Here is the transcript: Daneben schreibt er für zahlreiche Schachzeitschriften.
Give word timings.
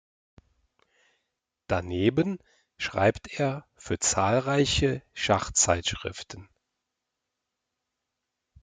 Daneben 1.67 2.39
schreibt 2.79 3.27
er 3.39 3.67
für 3.75 3.99
zahlreiche 3.99 5.03
Schachzeitschriften. 5.13 6.49